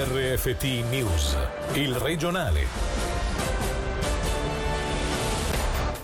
RFT 0.00 0.62
News, 0.90 1.36
il 1.72 1.92
regionale. 1.96 2.60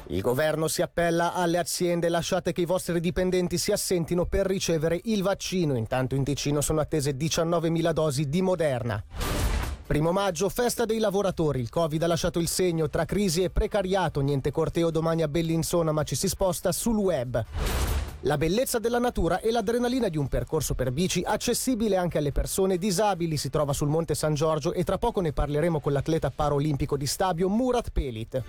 Il 0.07 0.21
governo 0.21 0.67
si 0.67 0.83
appella 0.83 1.33
alle 1.33 1.59
aziende, 1.59 2.09
lasciate 2.09 2.51
che 2.51 2.62
i 2.62 2.65
vostri 2.65 2.99
dipendenti 2.99 3.57
si 3.57 3.71
assentino 3.71 4.25
per 4.25 4.46
ricevere 4.46 5.01
il 5.04 5.22
vaccino. 5.22 5.77
Intanto 5.77 6.17
in 6.17 6.25
Ticino 6.25 6.61
sono 6.61 6.80
attese 6.80 7.12
19.000 7.12 7.93
dosi 7.93 8.29
di 8.29 8.43
Moderna. 8.43 9.01
Primo 9.87 10.11
maggio, 10.11 10.49
festa 10.49 10.85
dei 10.85 10.99
lavoratori. 10.99 11.61
Il 11.61 11.71
Covid 11.71 12.03
ha 12.03 12.09
lasciato 12.09 12.41
il 12.41 12.49
segno 12.49 12.89
tra 12.89 13.05
crisi 13.05 13.45
e 13.45 13.51
precariato. 13.51 14.21
Niente 14.23 14.51
corteo 14.51 14.91
domani 14.91 15.23
a 15.23 15.29
Bellinzona, 15.29 15.93
ma 15.93 16.03
ci 16.03 16.17
si 16.17 16.27
sposta 16.27 16.73
sul 16.73 16.97
web. 16.97 17.45
La 18.27 18.38
bellezza 18.38 18.79
della 18.79 18.98
natura 18.98 19.41
e 19.41 19.50
l'adrenalina 19.50 20.09
di 20.09 20.16
un 20.16 20.29
percorso 20.29 20.74
per 20.74 20.93
bici 20.93 21.23
accessibile 21.23 21.98
anche 21.98 22.16
alle 22.16 22.32
persone 22.32 22.79
disabili 22.79 23.37
si 23.37 23.51
trova 23.51 23.74
sul 23.74 23.88
Monte 23.88 24.15
San 24.15 24.32
Giorgio 24.32 24.73
e 24.73 24.82
tra 24.82 24.96
poco 24.96 25.20
ne 25.20 25.34
parleremo 25.34 25.78
con 25.78 25.92
l'atleta 25.92 26.30
paraolimpico 26.30 26.96
di 26.96 27.06
Stabio 27.06 27.51
Murat 27.51 27.91
Pelit. 27.91 28.42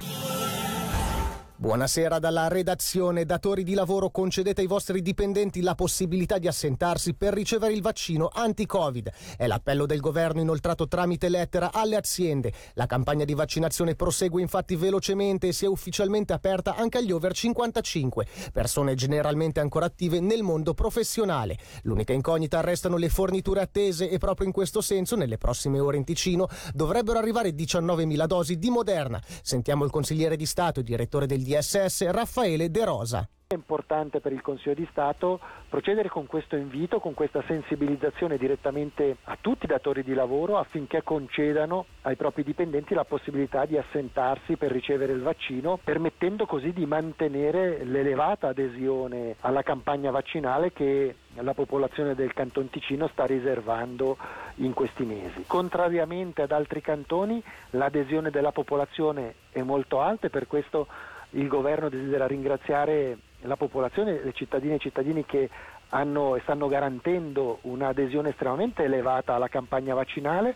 Buonasera 1.65 2.19
dalla 2.19 2.47
redazione. 2.47 3.25
Datori 3.25 3.63
di 3.63 3.73
lavoro 3.73 4.11
concedete 4.11 4.61
ai 4.61 4.67
vostri 4.67 5.01
dipendenti 5.01 5.61
la 5.61 5.73
possibilità 5.73 6.38
di 6.38 6.47
assentarsi 6.47 7.15
per 7.15 7.33
ricevere 7.33 7.73
il 7.73 7.81
vaccino 7.81 8.29
anti-Covid. 8.31 9.11
È 9.35 9.47
l'appello 9.47 9.88
del 9.88 9.99
governo 9.99 10.41
inoltrato 10.41 10.88
tramite 10.88 11.27
lettera 11.27 11.71
alle 11.73 11.95
aziende. 11.95 12.53
La 12.75 12.85
campagna 12.85 13.25
di 13.25 13.33
vaccinazione 13.33 13.95
prosegue 13.95 14.43
infatti 14.43 14.75
velocemente 14.75 15.47
e 15.47 15.53
si 15.53 15.65
è 15.65 15.67
ufficialmente 15.67 16.33
aperta 16.33 16.75
anche 16.75 16.99
agli 16.99 17.11
over 17.11 17.33
55, 17.33 18.27
persone 18.53 18.93
generalmente 18.93 19.59
ancora 19.59 19.88
attive 19.88 20.19
nel 20.19 20.43
mondo 20.43 20.75
professionale. 20.75 21.57
L'unica 21.81 22.13
incognita 22.13 22.61
restano 22.61 22.97
le 22.97 23.09
forniture 23.09 23.61
attese 23.61 24.07
e 24.07 24.19
proprio 24.19 24.45
in 24.45 24.53
questo 24.53 24.81
senso 24.81 25.16
nelle 25.16 25.39
prossime 25.39 25.79
ore 25.79 25.97
in 25.97 26.03
Ticino 26.03 26.47
dovrebbero 26.75 27.17
arrivare 27.17 27.55
19.000 27.55 28.25
dosi 28.27 28.59
di 28.59 28.69
Moderna. 28.69 29.19
Sentiamo 29.41 29.83
il 29.83 29.89
consigliere 29.89 30.35
di 30.35 30.45
Stato 30.45 30.81
e 30.81 30.83
direttore 30.83 31.25
del 31.25 31.41
DSS 31.56 32.09
Raffaele 32.09 32.70
De 32.70 32.84
Rosa. 32.84 33.30
È 33.48 33.53
importante 33.53 34.20
per 34.20 34.34
il 34.34 34.42
Consiglio 34.42 34.73
di 34.73 34.88
Stato 34.89 35.39
procedere 35.70 36.09
con 36.09 36.25
questo 36.25 36.56
invito, 36.56 37.00
con 37.00 37.14
questa 37.14 37.44
sensibilizzazione 37.47 38.38
direttamente 38.38 39.17
a 39.23 39.38
tutti 39.39 39.66
i 39.66 39.67
datori 39.67 40.03
di 40.03 40.14
lavoro 40.14 40.58
affinché 40.58 41.03
concedano 41.03 41.86
ai 42.02 42.16
propri 42.16 42.44
dipendenti 42.44 42.94
la 42.94 43.06
possibilità 43.06 43.66
di 43.66 43.78
assentarsi 43.78 44.58
per 44.58 44.72
ricevere 44.72 45.14
il 45.14 45.22
vaccino, 45.22 45.80
permettendo 45.81 46.45
così 46.45 46.73
di 46.73 46.86
mantenere 46.86 47.86
l'elevata 47.86 48.47
adesione 48.47 49.36
alla 49.42 49.62
campagna 49.62 50.12
vaccinale 50.12 50.73
che 50.73 51.16
la 51.36 51.53
popolazione 51.53 52.16
del 52.16 52.34
Canton 52.34 52.69
Ticino 52.69 53.08
sta 53.09 53.25
riservando 53.25 54.17
in 54.56 54.73
questi 54.73 55.03
mesi. 55.03 55.44
Contrariamente 55.45 56.42
ad 56.42 56.52
altri 56.52 56.81
cantoni, 56.81 57.42
l'adesione 57.72 58.31
della 58.31 58.52
popolazione 58.52 59.36
è 59.52 59.62
molto 59.62 60.02
alta 60.02 60.28
e 60.28 60.30
per 60.31 60.47
questo 60.47 60.88
il 61.36 61.47
governo 61.47 61.89
desidera 61.89 62.28
ringraziare 62.28 63.17
la 63.41 63.55
popolazione, 63.55 64.22
le 64.23 64.33
cittadine 64.33 64.73
e 64.73 64.78
i 64.78 64.80
cittadini 64.80 65.25
che 65.25 65.50
hanno 65.89 66.36
e 66.36 66.41
stanno 66.41 66.67
garantendo 66.67 67.59
un'adesione 67.61 68.30
estremamente 68.30 68.83
elevata 68.83 69.33
alla 69.33 69.47
campagna 69.47 69.94
vaccinale. 69.94 70.56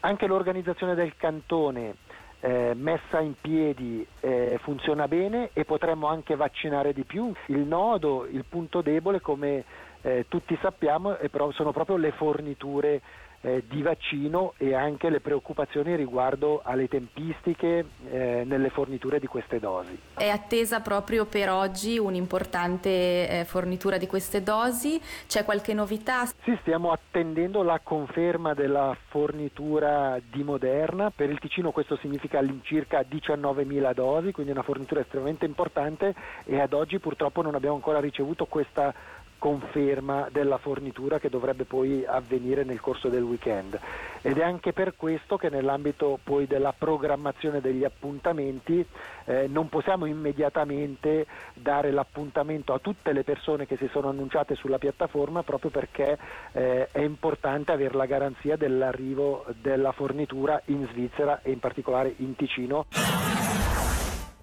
Anche 0.00 0.26
l'organizzazione 0.26 0.94
del 0.94 1.16
cantone 1.16 1.96
eh, 2.40 2.72
messa 2.74 3.20
in 3.20 3.34
piedi 3.40 4.06
eh, 4.20 4.58
funziona 4.62 5.08
bene 5.08 5.50
e 5.52 5.64
potremmo 5.64 6.06
anche 6.06 6.36
vaccinare 6.36 6.92
di 6.92 7.04
più. 7.04 7.32
Il 7.46 7.60
nodo, 7.60 8.26
il 8.30 8.44
punto 8.48 8.82
debole, 8.82 9.20
come 9.20 9.64
eh, 10.02 10.26
tutti 10.28 10.56
sappiamo, 10.60 11.16
pro- 11.30 11.52
sono 11.52 11.72
proprio 11.72 11.96
le 11.96 12.12
forniture 12.12 13.00
eh, 13.44 13.62
di 13.68 13.82
vaccino 13.82 14.54
e 14.56 14.74
anche 14.74 15.10
le 15.10 15.20
preoccupazioni 15.20 15.94
riguardo 15.96 16.62
alle 16.64 16.88
tempistiche 16.88 17.84
eh, 18.10 18.42
nelle 18.46 18.70
forniture 18.70 19.20
di 19.20 19.26
queste 19.26 19.60
dosi. 19.60 19.98
È 20.14 20.28
attesa 20.28 20.80
proprio 20.80 21.26
per 21.26 21.50
oggi 21.50 21.98
un'importante 21.98 22.88
eh, 23.28 23.44
fornitura 23.44 23.98
di 23.98 24.06
queste 24.06 24.42
dosi? 24.42 25.00
C'è 25.26 25.44
qualche 25.44 25.74
novità? 25.74 26.24
Sì, 26.24 26.56
stiamo 26.62 26.90
attendendo 26.90 27.62
la 27.62 27.80
conferma 27.82 28.54
della 28.54 28.96
fornitura 29.08 30.18
di 30.30 30.42
Moderna. 30.42 31.10
Per 31.14 31.28
il 31.28 31.38
Ticino 31.38 31.70
questo 31.70 31.96
significa 31.96 32.38
all'incirca 32.38 33.00
19.000 33.00 33.92
dosi, 33.92 34.32
quindi 34.32 34.52
una 34.52 34.62
fornitura 34.62 35.00
estremamente 35.00 35.44
importante 35.44 36.14
e 36.44 36.60
ad 36.60 36.72
oggi 36.72 36.98
purtroppo 36.98 37.42
non 37.42 37.54
abbiamo 37.54 37.74
ancora 37.74 38.00
ricevuto 38.00 38.46
questa 38.46 39.22
conferma 39.38 40.28
della 40.30 40.58
fornitura 40.58 41.18
che 41.18 41.28
dovrebbe 41.28 41.64
poi 41.64 42.04
avvenire 42.06 42.64
nel 42.64 42.80
corso 42.80 43.08
del 43.08 43.22
weekend 43.22 43.78
ed 44.22 44.38
è 44.38 44.42
anche 44.42 44.72
per 44.72 44.94
questo 44.96 45.36
che 45.36 45.50
nell'ambito 45.50 46.18
poi 46.22 46.46
della 46.46 46.72
programmazione 46.76 47.60
degli 47.60 47.84
appuntamenti 47.84 48.84
eh, 49.26 49.46
non 49.48 49.68
possiamo 49.68 50.06
immediatamente 50.06 51.26
dare 51.52 51.90
l'appuntamento 51.90 52.72
a 52.72 52.78
tutte 52.78 53.12
le 53.12 53.22
persone 53.22 53.66
che 53.66 53.76
si 53.76 53.88
sono 53.92 54.08
annunciate 54.08 54.54
sulla 54.54 54.78
piattaforma 54.78 55.42
proprio 55.42 55.70
perché 55.70 56.18
eh, 56.52 56.88
è 56.90 57.00
importante 57.00 57.72
avere 57.72 57.94
la 57.94 58.06
garanzia 58.06 58.56
dell'arrivo 58.56 59.44
della 59.60 59.92
fornitura 59.92 60.60
in 60.66 60.86
Svizzera 60.90 61.40
e 61.42 61.50
in 61.50 61.58
particolare 61.58 62.14
in 62.16 62.34
Ticino. 62.34 62.86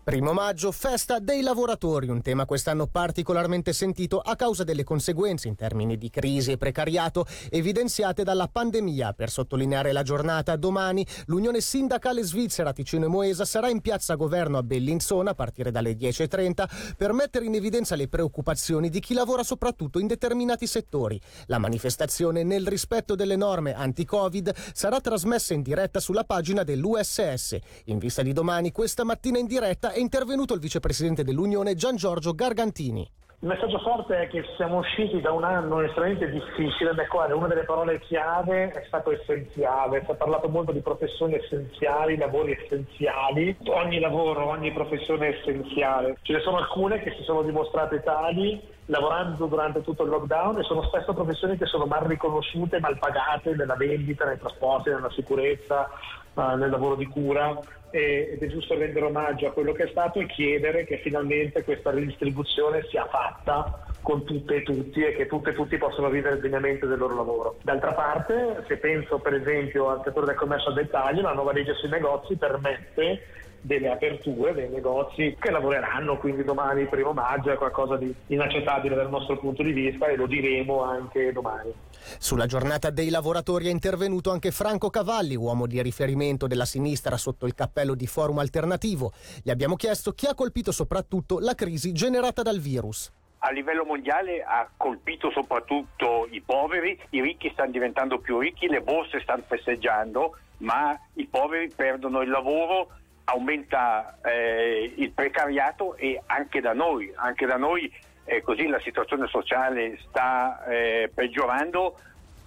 Primo 0.03 0.33
maggio, 0.33 0.71
festa 0.71 1.19
dei 1.19 1.43
lavoratori, 1.43 2.09
un 2.09 2.23
tema 2.23 2.45
quest'anno 2.45 2.87
particolarmente 2.87 3.71
sentito 3.71 4.17
a 4.17 4.35
causa 4.35 4.63
delle 4.63 4.83
conseguenze 4.83 5.47
in 5.47 5.53
termini 5.53 5.95
di 5.95 6.09
crisi 6.09 6.51
e 6.51 6.57
precariato 6.57 7.27
evidenziate 7.51 8.23
dalla 8.23 8.47
pandemia. 8.47 9.13
Per 9.13 9.29
sottolineare 9.29 9.91
la 9.91 10.01
giornata, 10.01 10.55
domani 10.55 11.05
l'Unione 11.27 11.61
Sindacale 11.61 12.23
Svizzera 12.23 12.73
Ticino 12.73 13.05
e 13.05 13.09
Moesa 13.09 13.45
sarà 13.45 13.69
in 13.69 13.79
piazza 13.79 14.15
Governo 14.15 14.57
a 14.57 14.63
Bellinzona 14.63 15.29
a 15.29 15.35
partire 15.35 15.69
dalle 15.69 15.95
10.30 15.95 16.95
per 16.97 17.13
mettere 17.13 17.45
in 17.45 17.53
evidenza 17.53 17.95
le 17.95 18.07
preoccupazioni 18.07 18.89
di 18.89 18.99
chi 19.01 19.13
lavora 19.13 19.43
soprattutto 19.43 19.99
in 19.99 20.07
determinati 20.07 20.65
settori. 20.65 21.21
La 21.45 21.59
manifestazione, 21.59 22.41
nel 22.41 22.67
rispetto 22.67 23.13
delle 23.13 23.35
norme 23.35 23.75
anti-Covid, 23.75 24.51
sarà 24.73 24.99
trasmessa 24.99 25.53
in 25.53 25.61
diretta 25.61 25.99
sulla 25.99 26.23
pagina 26.23 26.63
dell'USS. 26.63 27.59
In 27.85 27.99
vista 27.99 28.23
di 28.23 28.33
domani, 28.33 28.71
questa 28.71 29.03
mattina 29.03 29.37
in 29.37 29.45
diretta 29.45 29.89
è 29.91 29.99
intervenuto 29.99 30.53
il 30.53 30.59
vicepresidente 30.59 31.23
dell'Unione 31.23 31.75
Gian 31.75 31.95
Giorgio 31.95 32.33
Gargantini. 32.33 33.09
Il 33.43 33.47
messaggio 33.47 33.79
forte 33.79 34.21
è 34.21 34.27
che 34.27 34.43
siamo 34.55 34.77
usciti 34.77 35.19
da 35.19 35.31
un 35.31 35.43
anno 35.43 35.81
estremamente 35.81 36.29
difficile 36.29 36.93
nel 36.93 37.07
quale 37.07 37.33
una 37.33 37.47
delle 37.47 37.63
parole 37.63 37.99
chiave 37.99 38.69
è 38.69 38.83
stato 38.85 39.11
essenziale. 39.11 40.03
Si 40.05 40.11
è 40.11 40.15
parlato 40.15 40.47
molto 40.47 40.71
di 40.71 40.81
professioni 40.81 41.33
essenziali, 41.33 42.17
lavori 42.17 42.51
essenziali. 42.51 43.57
Ogni 43.65 43.99
lavoro, 43.99 44.45
ogni 44.45 44.71
professione 44.71 45.29
è 45.29 45.39
essenziale. 45.39 46.17
Ce 46.21 46.33
ne 46.33 46.41
sono 46.41 46.57
alcune 46.57 47.01
che 47.01 47.15
si 47.17 47.23
sono 47.23 47.41
dimostrate 47.41 48.03
tali 48.03 48.61
lavorando 48.91 49.45
durante 49.45 49.81
tutto 49.81 50.03
il 50.03 50.09
lockdown 50.09 50.59
e 50.59 50.63
sono 50.63 50.83
spesso 50.83 51.13
professioni 51.13 51.57
che 51.57 51.65
sono 51.65 51.85
mal 51.85 52.03
riconosciute, 52.03 52.79
mal 52.79 52.99
pagate 52.99 53.55
nella 53.55 53.75
vendita, 53.75 54.25
nei 54.25 54.37
trasporti, 54.37 54.89
nella 54.89 55.09
sicurezza, 55.11 55.89
uh, 56.33 56.55
nel 56.57 56.69
lavoro 56.69 56.95
di 56.95 57.07
cura 57.07 57.57
ed 57.89 58.41
è 58.41 58.47
giusto 58.47 58.77
rendere 58.77 59.05
omaggio 59.05 59.47
a 59.47 59.51
quello 59.51 59.73
che 59.73 59.83
è 59.83 59.89
stato 59.89 60.19
e 60.19 60.25
chiedere 60.25 60.85
che 60.85 60.99
finalmente 60.99 61.63
questa 61.63 61.91
ridistribuzione 61.91 62.85
sia 62.89 63.05
fatta 63.05 63.85
con 64.01 64.23
tutte 64.25 64.55
e 64.55 64.63
tutti 64.63 65.03
e 65.03 65.13
che 65.13 65.27
tutte 65.27 65.49
e 65.51 65.53
tutti 65.53 65.77
possano 65.77 66.09
vivere 66.09 66.39
degnamente 66.39 66.87
del 66.87 66.97
loro 66.97 67.15
lavoro. 67.15 67.57
D'altra 67.61 67.93
parte, 67.93 68.63
se 68.67 68.77
penso 68.77 69.19
per 69.19 69.35
esempio 69.35 69.89
al 69.89 70.01
settore 70.03 70.25
del 70.25 70.35
commercio 70.35 70.69
al 70.69 70.75
dettaglio, 70.75 71.21
la 71.21 71.33
nuova 71.33 71.51
legge 71.51 71.73
sui 71.75 71.89
negozi 71.89 72.35
permette 72.35 73.21
delle 73.61 73.89
aperture 73.89 74.53
dei 74.53 74.69
negozi 74.69 75.35
che 75.39 75.51
lavoreranno, 75.51 76.17
quindi 76.17 76.43
domani, 76.43 76.85
primo 76.87 77.13
maggio, 77.13 77.51
è 77.51 77.57
qualcosa 77.57 77.95
di 77.95 78.13
inaccettabile 78.27 78.95
dal 78.95 79.09
nostro 79.09 79.37
punto 79.37 79.63
di 79.63 79.71
vista 79.71 80.07
e 80.07 80.15
lo 80.15 80.25
diremo 80.25 80.83
anche 80.83 81.31
domani. 81.31 81.71
Sulla 82.17 82.47
giornata 82.47 82.89
dei 82.89 83.09
lavoratori 83.09 83.67
è 83.67 83.71
intervenuto 83.71 84.31
anche 84.31 84.51
Franco 84.51 84.89
Cavalli, 84.89 85.35
uomo 85.35 85.67
di 85.67 85.81
riferimento 85.81 86.47
della 86.47 86.65
sinistra 86.65 87.17
sotto 87.17 87.45
il 87.45 87.53
cappello 87.53 87.93
di 87.93 88.07
Forum 88.07 88.39
Alternativo. 88.39 89.11
Gli 89.43 89.51
abbiamo 89.51 89.75
chiesto 89.75 90.11
chi 90.11 90.25
ha 90.25 90.33
colpito 90.33 90.71
soprattutto 90.71 91.39
la 91.39 91.53
crisi 91.53 91.91
generata 91.91 92.41
dal 92.41 92.59
virus 92.59 93.11
a 93.43 93.51
livello 93.51 93.85
mondiale 93.85 94.43
ha 94.43 94.69
colpito 94.77 95.31
soprattutto 95.31 96.27
i 96.29 96.41
poveri, 96.41 96.99
i 97.09 97.21
ricchi 97.21 97.49
stanno 97.51 97.71
diventando 97.71 98.19
più 98.19 98.37
ricchi, 98.37 98.67
le 98.67 98.81
borse 98.81 99.19
stanno 99.19 99.43
festeggiando, 99.47 100.37
ma 100.57 100.95
i 101.15 101.25
poveri 101.25 101.71
perdono 101.75 102.21
il 102.21 102.29
lavoro, 102.29 102.89
aumenta 103.25 104.17
eh, 104.23 104.93
il 104.95 105.11
precariato 105.11 105.95
e 105.95 106.21
anche 106.25 106.61
da 106.61 106.73
noi, 106.73 107.11
anche 107.15 107.45
da 107.45 107.57
noi 107.57 107.91
eh, 108.25 108.41
così 108.41 108.67
la 108.67 108.79
situazione 108.79 109.27
sociale 109.27 109.97
sta 110.07 110.63
eh, 110.65 111.11
peggiorando 111.13 111.97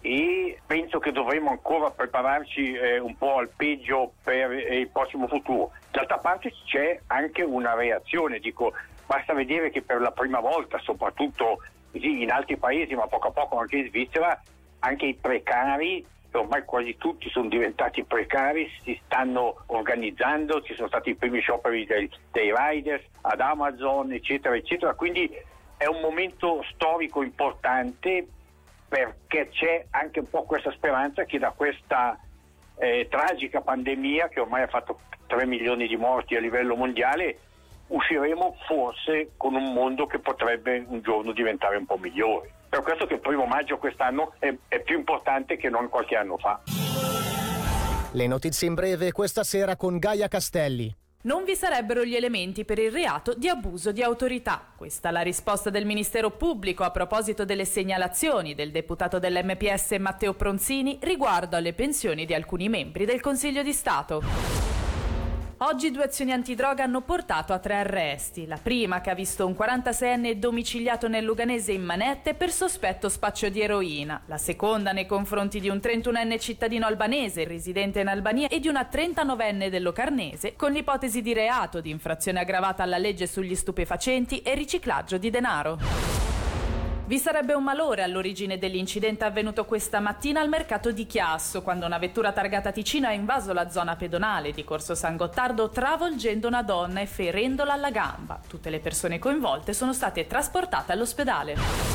e 0.01 0.59
penso 0.67 0.99
che 0.99 1.13
dovremo 1.13 1.51
ancora 1.51 1.91
prepararci 1.91 2.73
eh, 2.75 2.99
un 2.99 3.17
po' 3.17 3.39
al 3.39 3.49
peggio 3.49 4.13
per 4.23 4.53
eh, 4.53 4.81
il 4.81 4.89
prossimo 4.89 5.27
futuro. 5.27 5.73
D'altra 5.91 6.19
parte 6.19 6.53
c'è 6.67 7.01
anche 7.07 7.43
una 7.43 7.75
reazione, 7.75 8.39
dico, 8.39 8.73
basta 9.07 9.33
vedere 9.33 9.71
che 9.71 9.83
per 9.83 10.01
la 10.01 10.11
prima 10.11 10.41
volta, 10.41 10.79
soprattutto 10.79 11.63
in 11.93 12.31
altri 12.31 12.57
paesi, 12.57 12.95
ma 12.95 13.07
poco 13.07 13.29
a 13.29 13.33
poco 13.33 13.59
anche 13.59 13.77
in 13.77 13.89
Svizzera, 13.89 14.39
anche 14.81 15.07
i 15.07 15.15
precari 15.15 16.05
ormai 16.39 16.65
quasi 16.65 16.97
tutti 16.97 17.29
sono 17.31 17.49
diventati 17.49 18.05
precari, 18.05 18.69
si 18.83 18.99
stanno 19.05 19.63
organizzando, 19.67 20.63
ci 20.63 20.75
sono 20.75 20.89
stati 20.89 21.11
i 21.11 21.15
primi 21.15 21.41
scioperi 21.41 21.87
dei, 21.87 22.11
dei 22.33 22.53
riders 22.55 23.05
ad 23.23 23.41
Amazon, 23.41 24.13
eccetera, 24.13 24.57
eccetera. 24.57 24.95
Quindi 24.95 25.31
è 25.77 25.87
un 25.87 26.01
momento 26.01 26.65
storico 26.73 27.23
importante 27.23 28.27
perché 28.89 29.49
c'è 29.51 29.87
anche 29.91 30.21
un 30.21 30.29
po' 30.29 30.45
questa 30.45 30.71
speranza 30.73 31.25
che 31.25 31.39
da 31.39 31.51
questa 31.51 32.19
eh, 32.79 33.07
tragica 33.09 33.61
pandemia 33.61 34.29
che 34.29 34.41
ormai 34.41 34.63
ha 34.63 34.69
fatto 34.69 35.01
3 35.27 35.47
milioni 35.47 35.87
di 35.87 35.97
morti 35.97 36.37
a 36.37 36.41
livello 36.41 36.77
mondiale 36.77 37.39
usciremo 37.87 38.57
forse 38.67 39.33
con 39.37 39.55
un 39.55 39.73
mondo 39.73 40.07
che 40.07 40.19
potrebbe 40.19 40.85
un 40.89 41.01
giorno 41.03 41.33
diventare 41.33 41.77
un 41.77 41.87
po' 41.87 41.99
migliore. 41.99 42.51
Per 42.75 42.83
questo 42.83 43.07
che 43.07 43.15
il 43.15 43.21
primo 43.21 43.45
maggio 43.45 43.79
quest'anno 43.79 44.33
è, 44.41 44.53
è 44.67 44.83
più 44.83 44.99
importante 44.99 45.57
che 45.57 45.71
non 45.71 45.89
qualche 45.89 46.17
anno 46.17 46.37
fa. 46.39 46.61
Le 48.11 48.27
notizie 48.27 48.67
in 48.67 48.75
breve 48.75 49.13
questa 49.13 49.45
sera 49.45 49.77
con 49.77 49.97
Gaia 49.99 50.27
Castelli. 50.27 50.93
Non 51.23 51.45
vi 51.45 51.55
sarebbero 51.55 52.03
gli 52.05 52.17
elementi 52.17 52.65
per 52.65 52.81
il 52.81 52.91
reato 52.91 53.33
di 53.33 53.49
abuso 53.49 53.93
di 53.93 54.03
autorità. 54.03 54.73
Questa 54.77 55.11
è 55.11 55.13
la 55.13 55.21
risposta 55.21 55.71
del 55.71 55.87
Ministero 55.87 56.33
Pubblico 56.33 56.83
a 56.83 56.91
proposito 56.91 57.45
delle 57.45 57.65
segnalazioni 57.65 58.57
del 58.57 58.73
deputato 58.73 59.21
dell'MPS 59.21 59.93
Matteo 60.01 60.35
Pronzini 60.35 60.99
riguardo 61.03 61.55
alle 61.55 61.75
pensioni 61.75 62.27
di 62.27 62.35
alcuni 62.35 62.69
membri 62.69 63.05
del 63.05 63.21
Consiglio 63.21 63.63
di 63.63 63.73
Stato. 63.73 64.74
Oggi 65.67 65.91
due 65.91 66.05
azioni 66.05 66.31
antidroga 66.31 66.85
hanno 66.85 67.01
portato 67.01 67.55
a 67.55 67.59
tre 67.59 67.77
arresti. 67.77 68.47
La 68.47 68.59
prima 68.63 69.01
che 69.01 69.09
ha 69.09 69.15
visto 69.15 69.47
un 69.47 69.57
46enne 69.59 70.35
domiciliato 70.35 71.09
nel 71.09 71.25
Luganese 71.25 71.73
in 71.73 71.83
manette 71.83 72.35
per 72.35 72.51
sospetto 72.51 73.09
spaccio 73.09 73.49
di 73.49 73.63
eroina. 73.63 74.21
La 74.27 74.37
seconda 74.37 74.93
nei 74.93 75.07
confronti 75.07 75.61
di 75.61 75.71
un 75.71 75.79
31enne 75.79 76.39
cittadino 76.39 76.85
albanese 76.85 77.45
residente 77.45 78.01
in 78.01 78.09
Albania 78.09 78.49
e 78.49 78.61
di 78.61 78.69
una 78.69 78.87
39enne 78.93 79.71
del 79.71 79.83
Locarnese 79.83 80.55
con 80.55 80.71
l'ipotesi 80.71 81.23
di 81.23 81.33
reato 81.33 81.81
di 81.81 81.89
infrazione 81.89 82.41
aggravata 82.41 82.83
alla 82.83 82.99
legge 82.99 83.27
sugli 83.27 83.55
stupefacenti 83.55 84.43
e 84.43 84.55
riciclaggio 84.55 85.17
di 85.17 85.31
denaro. 85.31 86.24
Vi 87.07 87.19
sarebbe 87.19 87.53
un 87.53 87.63
malore 87.63 88.03
all'origine 88.03 88.57
dell'incidente 88.57 89.25
avvenuto 89.25 89.67
questa 89.67 90.01
mattina 90.01 90.41
al 90.41 90.49
mercato 90.49 90.91
di 90.91 91.05
Chiasso, 91.05 91.61
quando 91.61 91.85
una 91.85 91.99
vettura 91.99 92.33
targata 92.33 92.73
Ticino 92.73 93.07
ha 93.07 93.13
invaso 93.13 93.53
la 93.53 93.69
zona 93.69 93.95
pedonale 93.95 94.53
di 94.53 94.65
Corso 94.65 94.95
San 94.95 95.19
Gottardo 95.19 95.69
travolgendo 95.69 96.49
una 96.49 96.63
donna 96.63 97.03
e 97.03 97.07
ferendola 97.07 97.75
alla 97.75 97.91
gamba. 97.91 98.41
Tutte 98.49 98.71
le 98.71 98.81
persone 98.81 99.19
coinvolte 99.19 99.75
sono 99.75 99.93
state 99.93 100.27
trasportate 100.27 100.93
all'ospedale. 100.93 101.94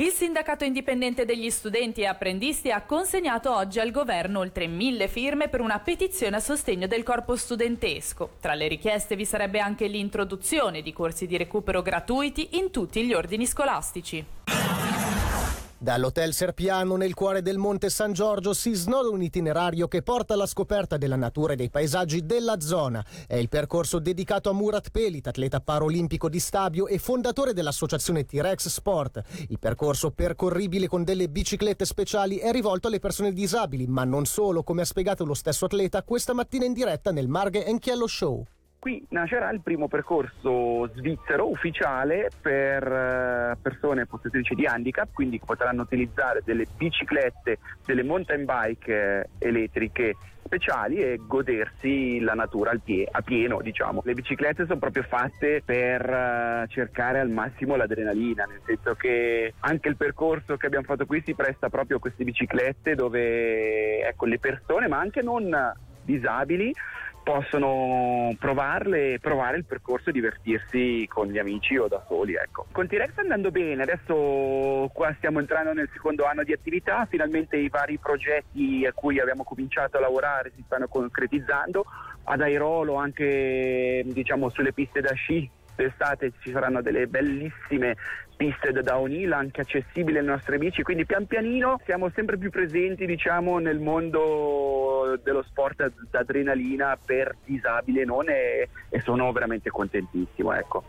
Il 0.00 0.12
sindacato 0.12 0.64
indipendente 0.64 1.26
degli 1.26 1.50
studenti 1.50 2.00
e 2.00 2.06
apprendisti 2.06 2.70
ha 2.70 2.80
consegnato 2.80 3.54
oggi 3.54 3.80
al 3.80 3.90
governo 3.90 4.38
oltre 4.38 4.66
mille 4.66 5.08
firme 5.08 5.48
per 5.48 5.60
una 5.60 5.78
petizione 5.78 6.36
a 6.36 6.40
sostegno 6.40 6.86
del 6.86 7.02
corpo 7.02 7.36
studentesco. 7.36 8.36
Tra 8.40 8.54
le 8.54 8.66
richieste 8.66 9.14
vi 9.14 9.26
sarebbe 9.26 9.60
anche 9.60 9.88
l'introduzione 9.88 10.80
di 10.80 10.94
corsi 10.94 11.26
di 11.26 11.36
recupero 11.36 11.82
gratuiti 11.82 12.56
in 12.56 12.70
tutti 12.70 13.04
gli 13.04 13.12
ordini 13.12 13.44
scolastici. 13.44 14.24
Dall'Hotel 15.82 16.34
Serpiano 16.34 16.96
nel 16.96 17.14
cuore 17.14 17.40
del 17.40 17.56
Monte 17.56 17.88
San 17.88 18.12
Giorgio 18.12 18.52
si 18.52 18.74
snoda 18.74 19.08
un 19.08 19.22
itinerario 19.22 19.88
che 19.88 20.02
porta 20.02 20.34
alla 20.34 20.44
scoperta 20.44 20.98
della 20.98 21.16
natura 21.16 21.54
e 21.54 21.56
dei 21.56 21.70
paesaggi 21.70 22.26
della 22.26 22.60
zona. 22.60 23.02
È 23.26 23.36
il 23.36 23.48
percorso 23.48 23.98
dedicato 23.98 24.50
a 24.50 24.52
Murat 24.52 24.90
Pelit, 24.90 25.28
atleta 25.28 25.60
paraolimpico 25.60 26.28
di 26.28 26.38
Stabio 26.38 26.86
e 26.86 26.98
fondatore 26.98 27.54
dell'associazione 27.54 28.26
T-Rex 28.26 28.68
Sport. 28.68 29.22
Il 29.48 29.58
percorso 29.58 30.10
percorribile 30.10 30.86
con 30.86 31.02
delle 31.02 31.30
biciclette 31.30 31.86
speciali 31.86 32.36
è 32.36 32.52
rivolto 32.52 32.88
alle 32.88 32.98
persone 32.98 33.32
disabili, 33.32 33.86
ma 33.86 34.04
non 34.04 34.26
solo, 34.26 34.62
come 34.62 34.82
ha 34.82 34.84
spiegato 34.84 35.24
lo 35.24 35.32
stesso 35.32 35.64
atleta 35.64 36.02
questa 36.02 36.34
mattina 36.34 36.66
in 36.66 36.74
diretta 36.74 37.10
nel 37.10 37.26
Marghe 37.26 37.64
Enchiello 37.64 38.06
Show. 38.06 38.44
Qui 38.80 39.04
nascerà 39.10 39.50
il 39.50 39.60
primo 39.60 39.88
percorso 39.88 40.88
svizzero 40.94 41.50
ufficiale 41.50 42.30
per 42.40 42.82
eh, 42.82 43.58
persone 43.60 44.06
possessorici 44.06 44.54
di 44.54 44.64
handicap, 44.64 45.10
quindi 45.12 45.38
potranno 45.38 45.82
utilizzare 45.82 46.40
delle 46.42 46.64
biciclette, 46.78 47.58
delle 47.84 48.02
mountain 48.02 48.46
bike 48.46 48.90
eh, 48.90 49.28
elettriche 49.38 50.16
speciali 50.42 50.96
e 50.96 51.20
godersi 51.26 52.20
la 52.20 52.32
natura 52.32 52.70
a 52.72 53.20
pieno, 53.20 53.60
diciamo. 53.60 54.00
Le 54.02 54.14
biciclette 54.14 54.64
sono 54.64 54.78
proprio 54.78 55.02
fatte 55.02 55.60
per 55.62 56.08
uh, 56.08 56.66
cercare 56.66 57.20
al 57.20 57.28
massimo 57.28 57.76
l'adrenalina, 57.76 58.46
nel 58.46 58.62
senso 58.64 58.94
che 58.94 59.52
anche 59.60 59.88
il 59.88 59.96
percorso 59.96 60.56
che 60.56 60.64
abbiamo 60.64 60.86
fatto 60.86 61.04
qui 61.04 61.22
si 61.22 61.34
presta 61.34 61.68
proprio 61.68 61.98
a 61.98 62.00
queste 62.00 62.24
biciclette 62.24 62.94
dove 62.94 64.00
ecco, 64.00 64.24
le 64.24 64.38
persone, 64.38 64.88
ma 64.88 64.98
anche 64.98 65.20
non 65.20 65.54
disabili, 66.02 66.72
possono 67.30 68.34
provarle, 68.40 69.20
provare 69.20 69.58
il 69.58 69.64
percorso 69.64 70.10
e 70.10 70.12
divertirsi 70.12 71.06
con 71.08 71.28
gli 71.28 71.38
amici 71.38 71.76
o 71.76 71.86
da 71.86 72.04
soli. 72.08 72.34
Ecco. 72.34 72.66
Con 72.72 72.88
T-Rex 72.88 73.12
sta 73.12 73.20
andando 73.20 73.52
bene, 73.52 73.84
adesso 73.84 74.90
qua 74.92 75.14
stiamo 75.16 75.38
entrando 75.38 75.72
nel 75.72 75.88
secondo 75.92 76.24
anno 76.24 76.42
di 76.42 76.52
attività, 76.52 77.06
finalmente 77.08 77.56
i 77.56 77.68
vari 77.68 77.98
progetti 77.98 78.84
a 78.84 78.92
cui 78.92 79.20
abbiamo 79.20 79.44
cominciato 79.44 79.96
a 79.96 80.00
lavorare 80.00 80.50
si 80.56 80.62
stanno 80.66 80.88
concretizzando, 80.88 81.84
ad 82.24 82.40
Airolo 82.40 82.94
anche 82.94 84.02
diciamo, 84.06 84.48
sulle 84.48 84.72
piste 84.72 85.00
da 85.00 85.12
sci 85.12 85.48
d'estate 85.76 86.32
ci 86.40 86.50
saranno 86.50 86.82
delle 86.82 87.06
bellissime 87.06 87.96
piste 88.40 88.72
da 88.72 88.80
downhill 88.80 89.32
anche 89.32 89.60
accessibili 89.60 90.16
alle 90.16 90.30
nostre 90.30 90.56
bici, 90.56 90.82
quindi 90.82 91.04
pian 91.04 91.26
pianino 91.26 91.78
siamo 91.84 92.08
sempre 92.14 92.38
più 92.38 92.48
presenti 92.48 93.04
diciamo, 93.04 93.58
nel 93.58 93.80
mondo 93.80 95.20
dello 95.22 95.42
sport 95.42 95.92
d'adrenalina 96.10 96.98
per 97.04 97.36
disabili 97.44 98.00
e 98.00 98.04
non 98.06 98.30
e, 98.30 98.70
e 98.88 99.00
sono 99.00 99.30
veramente 99.32 99.68
contentissimo. 99.68 100.54
Ecco. 100.54 100.84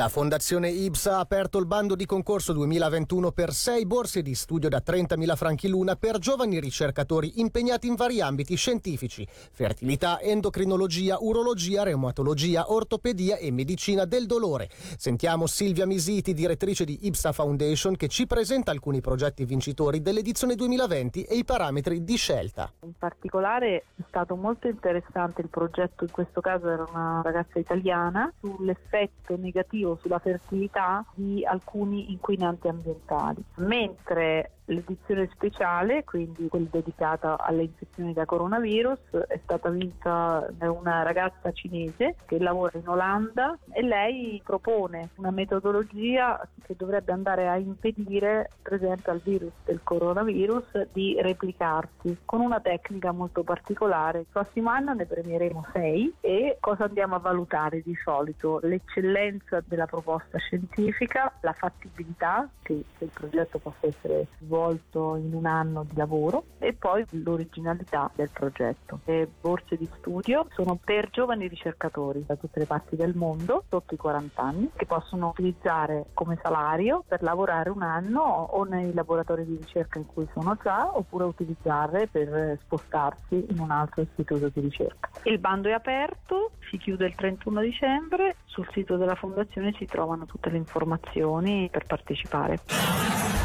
La 0.00 0.08
Fondazione 0.08 0.70
IBS 0.70 1.08
ha 1.08 1.18
aperto 1.18 1.58
il 1.58 1.66
bando 1.66 1.94
di 1.94 2.06
concorso 2.06 2.54
2021 2.54 3.32
per 3.32 3.52
sei 3.52 3.84
borse 3.84 4.22
di 4.22 4.34
studio 4.34 4.70
da 4.70 4.80
30.000 4.82 5.36
franchi 5.36 5.68
l'una 5.68 5.94
per 5.94 6.16
giovani 6.16 6.58
ricercatori 6.58 7.38
impegnati 7.38 7.86
in 7.86 7.96
vari 7.96 8.22
ambiti 8.22 8.54
scientifici, 8.54 9.28
fertilità, 9.28 10.18
endocrinologia, 10.18 11.18
urologia, 11.20 11.82
reumatologia, 11.82 12.72
ortopedia 12.72 13.36
e 13.36 13.50
medicina 13.50 14.06
del 14.06 14.24
dolore. 14.24 14.70
Sentiamo 14.96 15.46
Silvia 15.46 15.84
Misiti, 15.84 16.32
direttrice 16.32 16.86
di 16.86 17.00
IBSA 17.02 17.32
Foundation, 17.32 17.94
che 17.94 18.08
ci 18.08 18.26
presenta 18.26 18.70
alcuni 18.70 19.02
progetti 19.02 19.44
vincitori 19.44 20.00
dell'edizione 20.00 20.54
2020 20.54 21.24
e 21.24 21.36
i 21.36 21.44
parametri 21.44 22.04
di 22.04 22.16
scelta. 22.16 22.72
In 22.84 22.94
particolare 22.96 23.84
è 23.96 24.02
stato 24.08 24.34
molto 24.34 24.66
interessante 24.66 25.42
il 25.42 25.48
progetto, 25.48 26.04
in 26.04 26.10
questo 26.10 26.40
caso 26.40 26.70
era 26.70 26.86
una 26.88 27.20
ragazza 27.22 27.58
italiana, 27.58 28.32
sull'effetto 28.40 29.36
negativo 29.36 29.88
sulla 29.96 30.18
fertilità 30.18 31.04
di 31.14 31.44
alcuni 31.44 32.10
inquinanti 32.10 32.68
ambientali, 32.68 33.42
mentre 33.56 34.52
L'edizione 34.70 35.28
speciale, 35.32 36.04
quindi 36.04 36.46
quella 36.46 36.68
dedicata 36.70 37.36
alle 37.38 37.62
infezioni 37.62 38.12
da 38.12 38.24
coronavirus, 38.24 39.00
è 39.26 39.40
stata 39.42 39.68
vinta 39.68 40.46
da 40.52 40.70
una 40.70 41.02
ragazza 41.02 41.50
cinese 41.50 42.14
che 42.24 42.38
lavora 42.38 42.78
in 42.78 42.88
Olanda 42.88 43.58
e 43.72 43.82
lei 43.82 44.40
propone 44.44 45.08
una 45.16 45.32
metodologia 45.32 46.40
che 46.62 46.76
dovrebbe 46.76 47.10
andare 47.10 47.48
a 47.48 47.56
impedire, 47.56 48.50
per 48.62 48.74
esempio, 48.74 49.10
al 49.10 49.18
virus 49.18 49.50
del 49.64 49.80
coronavirus 49.82 50.86
di 50.92 51.20
replicarsi 51.20 52.18
con 52.24 52.40
una 52.40 52.60
tecnica 52.60 53.10
molto 53.10 53.42
particolare. 53.42 54.20
Il 54.20 54.26
prossimo 54.30 54.70
anno 54.70 54.94
ne 54.94 55.04
premieremo 55.04 55.66
sei 55.72 56.14
e 56.20 56.58
cosa 56.60 56.84
andiamo 56.84 57.16
a 57.16 57.18
valutare 57.18 57.82
di 57.82 57.96
solito? 58.04 58.60
L'eccellenza 58.62 59.60
della 59.66 59.86
proposta 59.86 60.38
scientifica, 60.38 61.32
la 61.40 61.54
fattibilità 61.54 62.48
che, 62.62 62.84
che 62.96 63.04
il 63.04 63.10
progetto 63.12 63.58
possa 63.58 63.88
essere 63.88 64.28
svolto 64.38 64.58
svolto 64.60 65.16
in 65.16 65.32
un 65.32 65.46
anno 65.46 65.84
di 65.84 65.96
lavoro 65.96 66.44
e 66.58 66.74
poi 66.74 67.04
l'originalità 67.10 68.10
del 68.14 68.28
progetto. 68.30 69.00
Le 69.04 69.28
borse 69.40 69.76
di 69.76 69.88
studio 69.98 70.46
sono 70.50 70.78
per 70.82 71.08
giovani 71.10 71.48
ricercatori 71.48 72.24
da 72.26 72.36
tutte 72.36 72.58
le 72.58 72.66
parti 72.66 72.96
del 72.96 73.14
mondo, 73.16 73.64
sotto 73.68 73.94
i 73.94 73.96
40 73.96 74.42
anni, 74.42 74.70
che 74.76 74.84
possono 74.84 75.28
utilizzare 75.28 76.06
come 76.12 76.38
salario 76.42 77.02
per 77.06 77.22
lavorare 77.22 77.70
un 77.70 77.82
anno 77.82 78.20
o 78.20 78.64
nei 78.64 78.92
laboratori 78.92 79.46
di 79.46 79.56
ricerca 79.56 79.98
in 79.98 80.06
cui 80.06 80.28
sono 80.34 80.56
già 80.62 80.90
oppure 80.94 81.24
utilizzarle 81.24 82.08
per 82.08 82.58
spostarsi 82.62 83.46
in 83.48 83.58
un 83.58 83.70
altro 83.70 84.02
istituto 84.02 84.50
di 84.52 84.60
ricerca. 84.60 85.08
Il 85.24 85.38
bando 85.38 85.68
è 85.68 85.72
aperto, 85.72 86.52
si 86.70 86.76
chiude 86.76 87.06
il 87.06 87.14
31 87.14 87.60
dicembre, 87.62 88.36
sul 88.44 88.68
sito 88.72 88.96
della 88.96 89.14
fondazione 89.14 89.72
si 89.78 89.86
trovano 89.86 90.26
tutte 90.26 90.50
le 90.50 90.58
informazioni 90.58 91.68
per 91.70 91.86
partecipare. 91.86 93.39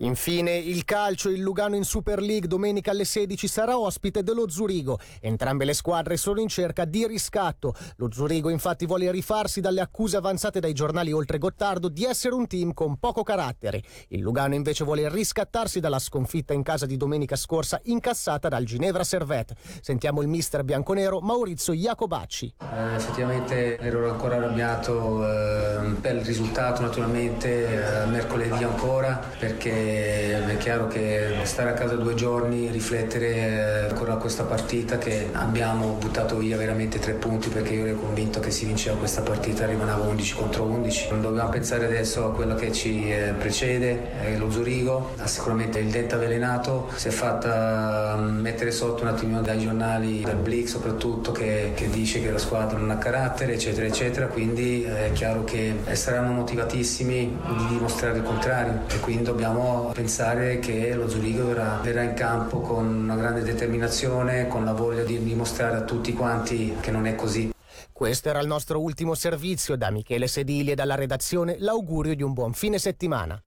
Infine 0.00 0.54
il 0.54 0.84
calcio, 0.84 1.30
il 1.30 1.40
Lugano 1.40 1.74
in 1.74 1.84
Super 1.84 2.20
League 2.20 2.48
domenica 2.48 2.90
alle 2.90 3.06
16 3.06 3.48
sarà 3.48 3.78
ospite 3.78 4.22
dello 4.22 4.48
Zurigo. 4.48 4.98
Entrambe 5.20 5.64
le 5.64 5.72
squadre 5.72 6.18
sono 6.18 6.40
in 6.40 6.48
cerca 6.48 6.84
di 6.84 7.06
riscatto. 7.06 7.74
Lo 7.96 8.10
Zurigo 8.12 8.50
infatti 8.50 8.84
vuole 8.84 9.10
rifarsi 9.10 9.62
dalle 9.62 9.80
accuse 9.80 10.18
avanzate 10.18 10.60
dai 10.60 10.74
giornali 10.74 11.12
oltre 11.12 11.38
Gottardo 11.38 11.88
di 11.88 12.04
essere 12.04 12.34
un 12.34 12.46
team 12.46 12.74
con 12.74 12.98
poco 12.98 13.22
carattere. 13.22 13.82
Il 14.08 14.20
Lugano 14.20 14.54
invece 14.54 14.84
vuole 14.84 15.08
riscattarsi 15.08 15.80
dalla 15.80 15.98
sconfitta 15.98 16.52
in 16.52 16.62
casa 16.62 16.84
di 16.84 16.98
domenica 16.98 17.36
scorsa 17.36 17.80
incassata 17.84 18.48
dal 18.48 18.64
Ginevra 18.64 19.02
Servette. 19.02 19.54
Sentiamo 19.80 20.20
il 20.20 20.28
mister 20.28 20.62
bianconero 20.62 21.20
Maurizio 21.20 21.72
Iacobacci. 21.72 22.54
Eh, 22.60 22.94
effettivamente 22.96 23.78
ero 23.78 24.10
ancora 24.10 24.36
arrabbiato 24.36 25.24
eh, 25.26 25.94
per 26.02 26.16
il 26.16 26.24
risultato 26.24 26.82
naturalmente 26.82 28.02
eh, 28.02 28.06
mercoledì 28.06 28.62
ancora 28.62 29.22
perché 29.38 29.85
è 29.86 30.56
chiaro 30.58 30.88
che 30.88 31.34
stare 31.42 31.70
a 31.70 31.72
casa 31.74 31.94
due 31.96 32.14
giorni, 32.14 32.70
riflettere 32.70 33.88
ancora 33.88 34.14
questa 34.16 34.44
partita 34.44 34.98
che 34.98 35.28
abbiamo 35.32 35.96
buttato 35.98 36.36
via 36.36 36.56
veramente 36.56 36.98
tre 36.98 37.12
punti 37.12 37.48
perché 37.48 37.74
io 37.74 37.86
ero 37.86 37.98
convinto 37.98 38.40
che 38.40 38.50
si 38.50 38.64
vinceva 38.64 38.96
questa 38.96 39.22
partita, 39.22 39.66
rimaneva 39.66 40.04
11 40.04 40.34
contro 40.34 40.64
11. 40.64 41.08
Non 41.10 41.20
dobbiamo 41.20 41.48
pensare 41.50 41.84
adesso 41.84 42.26
a 42.26 42.32
quello 42.32 42.54
che 42.54 42.72
ci 42.72 43.10
eh, 43.10 43.34
precede, 43.38 44.34
lo 44.36 44.50
Zurigo, 44.50 45.12
ha 45.18 45.26
sicuramente 45.26 45.78
il 45.78 45.90
dente 45.90 46.14
avvelenato, 46.14 46.88
si 46.94 47.08
è 47.08 47.10
fatta 47.10 48.16
mm, 48.16 48.40
mettere 48.40 48.70
sotto 48.70 49.02
un 49.02 49.08
attimino 49.08 49.40
dai 49.42 49.58
giornali, 49.58 50.22
dal 50.22 50.36
Blick 50.36 50.68
soprattutto, 50.68 51.32
che, 51.32 51.72
che 51.74 51.88
dice 51.90 52.20
che 52.20 52.30
la 52.30 52.38
squadra 52.38 52.78
non 52.78 52.90
ha 52.90 52.98
carattere, 52.98 53.54
eccetera, 53.54 53.86
eccetera, 53.86 54.26
quindi 54.26 54.82
è 54.82 55.10
chiaro 55.12 55.44
che 55.44 55.74
saranno 55.92 56.32
motivatissimi 56.32 57.38
di 57.56 57.66
dimostrare 57.68 58.18
il 58.18 58.24
contrario 58.24 58.82
e 58.88 59.00
quindi 59.00 59.24
dobbiamo 59.24 59.75
pensare 59.92 60.58
che 60.58 60.94
lo 60.94 61.08
Zurigo 61.08 61.46
verrà, 61.46 61.80
verrà 61.82 62.02
in 62.02 62.14
campo 62.14 62.60
con 62.60 62.86
una 62.86 63.16
grande 63.16 63.42
determinazione, 63.42 64.48
con 64.48 64.64
la 64.64 64.72
voglia 64.72 65.02
di 65.02 65.22
dimostrare 65.22 65.76
a 65.76 65.82
tutti 65.82 66.12
quanti 66.12 66.74
che 66.80 66.90
non 66.90 67.06
è 67.06 67.14
così. 67.14 67.52
Questo 67.92 68.28
era 68.28 68.40
il 68.40 68.46
nostro 68.46 68.80
ultimo 68.80 69.14
servizio. 69.14 69.76
Da 69.76 69.90
Michele 69.90 70.26
Sedili 70.26 70.72
e 70.72 70.74
dalla 70.74 70.96
redazione 70.96 71.56
l'augurio 71.58 72.14
di 72.14 72.22
un 72.22 72.34
buon 72.34 72.52
fine 72.52 72.78
settimana. 72.78 73.42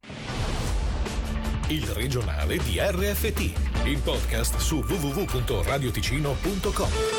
Il 1.67 1.85
regionale 1.87 2.57
di 2.57 2.79
RFT, 2.79 3.39
il 3.85 3.99
podcast 4.03 4.57
su 4.57 4.77
www.radioticino.com. 4.77 7.18